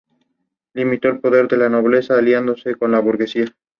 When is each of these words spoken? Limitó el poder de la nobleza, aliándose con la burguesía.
Limitó 0.73 1.09
el 1.09 1.19
poder 1.19 1.47
de 1.47 1.57
la 1.57 1.69
nobleza, 1.69 2.17
aliándose 2.17 2.73
con 2.73 2.91
la 2.91 3.01
burguesía. 3.01 3.53